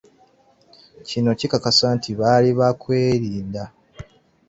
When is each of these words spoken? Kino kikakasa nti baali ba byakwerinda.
Kino 1.07 1.29
kikakasa 1.39 1.85
nti 1.95 2.09
baali 2.19 2.49
ba 2.57 2.67
byakwerinda. 2.69 3.63